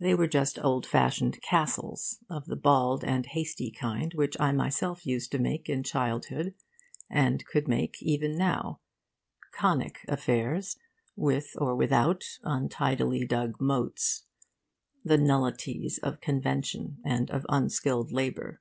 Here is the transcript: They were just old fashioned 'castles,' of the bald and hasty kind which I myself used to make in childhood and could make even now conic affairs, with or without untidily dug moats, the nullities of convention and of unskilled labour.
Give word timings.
They 0.00 0.12
were 0.12 0.26
just 0.26 0.58
old 0.58 0.84
fashioned 0.86 1.40
'castles,' 1.40 2.18
of 2.28 2.46
the 2.46 2.56
bald 2.56 3.04
and 3.04 3.24
hasty 3.24 3.70
kind 3.70 4.12
which 4.12 4.36
I 4.40 4.50
myself 4.50 5.06
used 5.06 5.30
to 5.30 5.38
make 5.38 5.68
in 5.68 5.84
childhood 5.84 6.52
and 7.08 7.46
could 7.46 7.68
make 7.68 8.02
even 8.02 8.36
now 8.36 8.80
conic 9.54 10.00
affairs, 10.08 10.78
with 11.14 11.52
or 11.56 11.76
without 11.76 12.24
untidily 12.42 13.24
dug 13.24 13.60
moats, 13.60 14.24
the 15.04 15.16
nullities 15.16 15.98
of 16.02 16.20
convention 16.20 16.98
and 17.04 17.30
of 17.30 17.46
unskilled 17.48 18.10
labour. 18.10 18.60